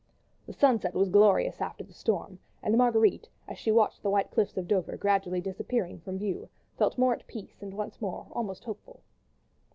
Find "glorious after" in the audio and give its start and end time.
1.11-1.83